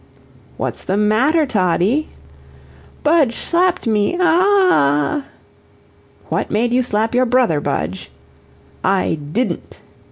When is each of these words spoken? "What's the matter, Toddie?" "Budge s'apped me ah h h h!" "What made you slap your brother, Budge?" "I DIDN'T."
"What's 0.57 0.83
the 0.83 0.97
matter, 0.97 1.45
Toddie?" 1.45 2.09
"Budge 3.03 3.35
s'apped 3.35 3.85
me 3.85 4.17
ah 4.19 5.17
h 5.19 5.19
h 5.19 5.25
h!" 5.27 6.29
"What 6.31 6.49
made 6.49 6.73
you 6.73 6.81
slap 6.81 7.13
your 7.13 7.27
brother, 7.27 7.59
Budge?" 7.61 8.09
"I 8.83 9.19
DIDN'T." 9.31 9.81